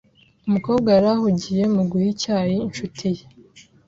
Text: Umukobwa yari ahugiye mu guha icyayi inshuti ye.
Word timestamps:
Umukobwa 0.47 0.87
yari 0.95 1.07
ahugiye 1.15 1.63
mu 1.75 1.81
guha 1.89 2.07
icyayi 2.13 2.55
inshuti 2.67 3.05
ye. 3.15 3.23